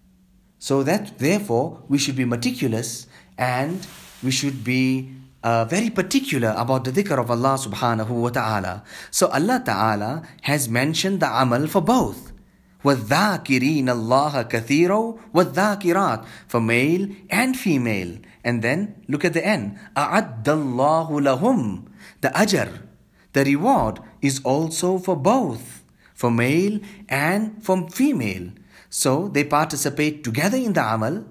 So 0.57 0.83
that 0.83 1.19
therefore 1.19 1.83
we 1.89 1.97
should 1.97 2.15
be 2.15 2.23
meticulous 2.23 3.07
and 3.37 3.85
we 4.23 4.31
should 4.31 4.63
be 4.63 5.11
uh, 5.43 5.65
very 5.65 5.89
particular 5.89 6.55
about 6.57 6.85
the 6.85 6.91
dhikr 6.91 7.19
of 7.19 7.29
Allah 7.29 7.59
subhanahu 7.59 8.09
wa 8.09 8.29
ta'ala. 8.29 8.83
So 9.11 9.27
Allah 9.27 9.61
ta'ala 9.63 10.23
has 10.47 10.69
mentioned 10.69 11.19
the 11.19 11.27
amal 11.27 11.67
for 11.67 11.81
both. 11.81 12.31
وَالذَّاكِرِينَ 12.84 13.88
اللَّهَ 13.88 14.42
كَثِيرًا 14.42 15.18
وَالذَّاكِرَاتِ 15.34 16.24
For 16.48 16.60
male 16.60 17.08
and 17.30 17.56
female. 17.56 18.18
And 18.44 18.62
then 18.62 19.04
look 19.08 19.24
at 19.24 19.34
the 19.34 19.46
end. 19.46 19.78
أَعَدَّ 19.96 20.44
اللَّهُ 20.44 21.08
لَهُمْ 21.10 21.84
The 22.20 22.28
ajr, 22.28 22.82
the 23.32 23.44
reward 23.44 24.00
is 24.20 24.40
also 24.42 24.98
for 24.98 25.16
both. 25.16 25.84
For 26.14 26.30
male 26.30 26.80
and 27.08 27.62
for 27.62 27.88
female. 27.88 28.50
So 28.90 29.28
they 29.28 29.44
participate 29.44 30.24
together 30.24 30.56
in 30.56 30.72
the 30.72 30.82
amal 30.82 31.24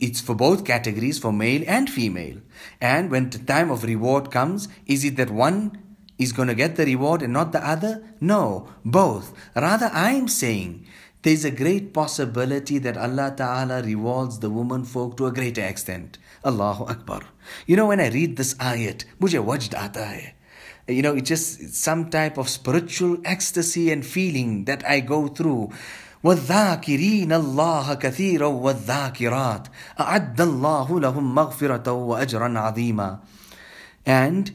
it's 0.00 0.20
for 0.20 0.34
both 0.34 0.64
categories, 0.64 1.18
for 1.18 1.32
male 1.32 1.64
and 1.66 1.90
female. 1.90 2.38
And 2.80 3.10
when 3.10 3.30
the 3.30 3.38
time 3.38 3.70
of 3.70 3.82
reward 3.82 4.30
comes, 4.30 4.68
is 4.86 5.04
it 5.04 5.16
that 5.16 5.30
one 5.30 5.76
is 6.18 6.32
going 6.32 6.48
to 6.48 6.54
get 6.54 6.76
the 6.76 6.84
reward 6.84 7.22
and 7.22 7.32
not 7.32 7.52
the 7.52 7.66
other? 7.66 8.02
No, 8.20 8.68
both. 8.84 9.32
Rather, 9.54 9.90
I 9.92 10.12
am 10.12 10.28
saying 10.28 10.86
there's 11.22 11.44
a 11.44 11.50
great 11.50 11.92
possibility 11.92 12.78
that 12.78 12.96
Allah 12.96 13.32
Ta'ala 13.36 13.82
rewards 13.82 14.40
the 14.40 14.50
woman 14.50 14.84
folk 14.84 15.16
to 15.16 15.26
a 15.26 15.32
greater 15.32 15.64
extent. 15.64 16.18
Allahu 16.44 16.84
Akbar. 16.84 17.22
You 17.66 17.76
know, 17.76 17.86
when 17.86 18.00
I 18.00 18.08
read 18.08 18.36
this 18.36 18.54
ayat, 18.54 19.04
mujhe 19.20 19.44
wajd 19.44 19.70
aata 19.70 20.04
hai. 20.04 20.34
You 20.88 21.02
know, 21.02 21.14
it's 21.14 21.28
just 21.28 21.74
some 21.74 22.10
type 22.10 22.38
of 22.38 22.48
spiritual 22.48 23.18
ecstasy 23.24 23.92
and 23.92 24.04
feeling 24.04 24.64
that 24.64 24.84
I 24.86 25.00
go 25.00 25.28
through. 25.28 25.72
والذاكرين 26.24 27.32
الله 27.32 27.94
كثيرا 27.94 28.46
والذاكرات 28.46 29.68
أعد 30.00 30.40
الله 30.40 31.00
لهم 31.00 31.34
مغفرة 31.34 31.92
وأجرا 31.92 32.58
عظيما 32.58 33.18
and 34.06 34.52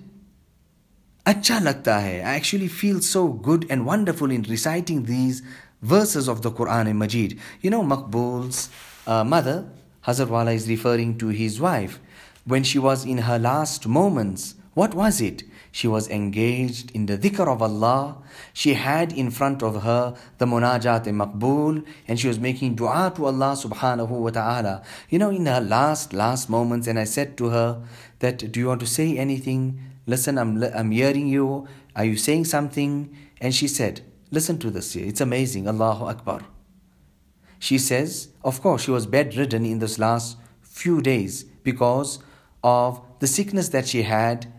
अच्छा 1.25 1.59
लगता 1.59 1.99
hai 1.99 2.15
I 2.19 2.35
actually 2.35 2.67
feel 2.67 3.01
so 3.01 3.27
good 3.27 3.65
and 3.69 3.85
wonderful 3.85 4.31
in 4.31 4.43
reciting 4.43 5.03
these 5.05 5.41
verses 5.81 6.27
of 6.27 6.41
the 6.41 6.51
Quran 6.51 6.95
Majid 6.95 7.39
you 7.61 7.69
know 7.69 7.83
Maqbul's 7.83 8.69
uh, 9.05 9.23
mother 9.23 9.65
Hazrat 10.07 10.29
Wala 10.29 10.51
is 10.51 10.69
referring 10.69 11.17
to 11.17 11.27
his 11.27 11.59
wife 11.59 11.99
when 12.45 12.63
she 12.63 12.79
was 12.79 13.05
in 13.05 13.19
her 13.29 13.37
last 13.37 13.87
moments 13.87 14.55
what 14.73 14.93
was 14.93 15.19
it 15.19 15.43
she 15.77 15.87
was 15.87 16.09
engaged 16.09 16.89
in 16.95 17.05
the 17.05 17.19
dhikr 17.19 17.47
of 17.47 17.61
Allah. 17.61 18.17
She 18.51 18.73
had 18.73 19.13
in 19.13 19.29
front 19.29 19.61
of 19.61 19.83
her 19.83 20.15
the 20.39 20.47
munajat 20.47 21.05
maqbool 21.05 21.85
and 22.07 22.19
she 22.19 22.27
was 22.27 22.39
making 22.39 22.73
dua 22.73 23.13
to 23.15 23.27
Allah 23.27 23.53
subhanahu 23.53 24.09
wa 24.09 24.31
ta'ala. 24.31 24.81
You 25.11 25.19
know, 25.19 25.29
in 25.29 25.45
her 25.45 25.61
last, 25.61 26.13
last 26.13 26.49
moments, 26.49 26.87
and 26.87 26.97
I 26.97 27.03
said 27.03 27.37
to 27.37 27.49
her 27.49 27.83
that, 28.25 28.51
do 28.51 28.59
you 28.59 28.67
want 28.69 28.79
to 28.79 28.87
say 28.87 29.15
anything? 29.19 29.79
Listen, 30.06 30.38
I'm, 30.38 30.62
I'm 30.62 30.90
hearing 30.90 31.28
you. 31.28 31.66
Are 31.94 32.04
you 32.04 32.16
saying 32.16 32.46
something? 32.46 33.16
And 33.40 33.54
she 33.54 33.68
said, 33.68 34.02
listen 34.30 34.58
to 34.58 34.70
this. 34.70 34.96
It's 34.96 35.20
amazing. 35.20 35.68
Allahu 35.68 36.06
Akbar. 36.06 36.40
She 37.58 37.78
says, 37.78 38.28
of 38.42 38.60
course, 38.60 38.82
she 38.82 38.90
was 38.90 39.06
bedridden 39.06 39.64
in 39.64 39.78
this 39.78 39.98
last 39.98 40.36
few 40.60 41.00
days 41.00 41.44
because 41.62 42.18
of 42.64 43.00
the 43.20 43.26
sickness 43.26 43.68
that 43.68 43.86
she 43.86 44.02
had 44.02 44.52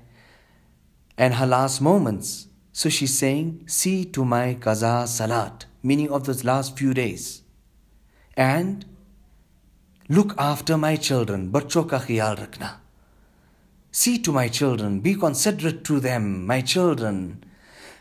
and 1.17 1.35
her 1.35 1.45
last 1.45 1.81
moments. 1.81 2.47
So 2.71 2.89
she's 2.89 3.17
saying, 3.17 3.63
See 3.67 4.05
to 4.05 4.25
my 4.25 4.55
kaza 4.59 5.07
salat, 5.07 5.65
meaning 5.83 6.09
of 6.09 6.25
those 6.25 6.43
last 6.43 6.77
few 6.77 6.93
days. 6.93 7.43
And 8.35 8.85
look 10.09 10.33
after 10.37 10.77
my 10.77 10.95
children, 10.95 11.51
bachcho 11.51 11.87
ka 11.87 11.99
khiyal 11.99 12.37
rakna. 12.39 12.82
See 13.95 14.17
to 14.23 14.31
my 14.31 14.47
children, 14.47 15.01
be 15.01 15.13
considerate 15.13 15.83
to 15.85 15.99
them, 15.99 16.47
my 16.47 16.61
children. 16.61 17.43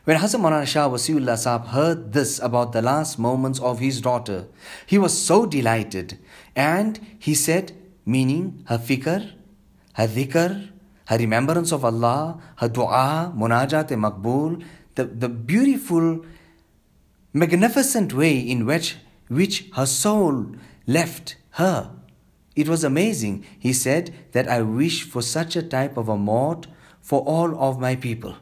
When 0.04 0.16
Hazrat 0.16 0.40
Maulana 0.40 0.66
Shah 0.66 0.88
Wasiullah 0.88 1.36
Saab 1.36 1.66
heard 1.66 2.14
this 2.14 2.38
about 2.38 2.72
the 2.72 2.80
last 2.80 3.18
moments 3.18 3.60
of 3.60 3.78
his 3.78 4.00
daughter, 4.00 4.46
he 4.86 4.96
was 4.96 5.12
so 5.12 5.44
delighted. 5.44 6.18
And 6.56 6.98
he 7.18 7.34
said, 7.34 7.72
meaning 8.06 8.64
her 8.68 8.78
fikr, 8.78 9.32
her 9.92 10.08
dhikr, 10.08 10.70
her 11.08 11.18
remembrance 11.18 11.72
of 11.72 11.84
Allah, 11.84 12.40
her 12.56 12.70
dua, 12.70 13.30
munajat 13.36 13.92
e 13.92 13.94
maqbool, 13.94 14.64
the, 14.94 15.04
the 15.04 15.28
beautiful, 15.28 16.24
magnificent 17.34 18.14
way 18.14 18.38
in 18.38 18.64
which, 18.64 18.96
which 19.28 19.68
her 19.74 19.84
soul 19.84 20.56
left 20.86 21.36
her. 21.50 21.90
It 22.54 22.68
was 22.68 22.84
amazing. 22.84 23.44
He 23.58 23.72
said 23.72 24.14
that 24.32 24.48
I 24.48 24.62
wish 24.62 25.04
for 25.04 25.22
such 25.22 25.56
a 25.56 25.62
type 25.62 25.96
of 25.96 26.08
a 26.08 26.16
mort 26.16 26.66
for 27.00 27.20
all 27.22 27.58
of 27.58 27.80
my 27.80 27.96
people. 27.96 28.36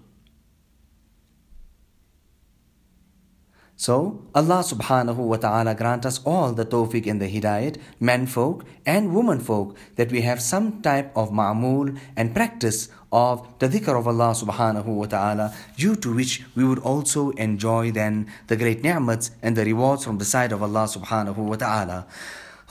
So, 3.81 4.21
Allah 4.35 4.61
subhanahu 4.61 5.17
wa 5.17 5.37
ta'ala 5.37 5.75
grant 5.75 6.05
us 6.05 6.21
all 6.27 6.53
the 6.53 6.67
tawfiq 6.67 7.07
and 7.07 7.17
the 7.17 7.33
hidayat, 7.33 7.81
men 7.99 8.27
folk 8.27 8.67
and 8.85 9.15
women 9.15 9.41
folk, 9.41 9.75
that 9.97 10.13
we 10.13 10.21
have 10.21 10.43
some 10.43 10.83
type 10.83 11.11
of 11.17 11.31
ma'mul 11.31 11.99
and 12.15 12.35
practice 12.35 12.91
of 13.11 13.49
the 13.59 13.69
dhikr 13.69 13.99
of 13.99 14.07
Allah 14.07 14.37
subhanahu 14.37 14.85
wa 14.85 15.07
ta'ala, 15.07 15.55
due 15.79 15.97
to 15.97 16.13
which 16.15 16.45
we 16.55 16.63
would 16.63 16.81
also 16.81 17.31
enjoy 17.41 17.91
then 17.91 18.29
the 18.49 18.57
great 18.57 18.85
ni'mats 18.85 19.31
and 19.41 19.57
the 19.57 19.65
rewards 19.65 20.05
from 20.05 20.19
the 20.19 20.27
side 20.27 20.53
of 20.53 20.63
Allah 20.63 20.85
subhanahu 20.85 21.39
wa 21.39 21.57
ta'ala. 21.57 22.07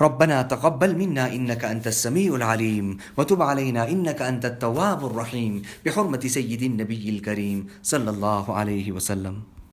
ربنا 0.01 0.41
تقبل 0.41 0.95
منا 0.95 1.33
إنك 1.35 1.65
أنت 1.65 1.87
السميع 1.87 2.35
العليم 2.35 2.97
وتب 3.17 3.41
علينا 3.41 3.91
إنك 3.91 4.21
أنت 4.21 4.45
التواب 4.45 5.05
الرحيم 5.05 5.61
بحرمة 5.85 6.23
سيد 6.23 6.63
النبي 6.63 7.09
الكريم 7.09 7.67
صلى 7.83 8.09
الله 8.09 8.45
عليه 8.55 8.91
وسلم. 8.91 9.58